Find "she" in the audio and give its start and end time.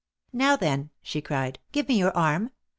1.03-1.21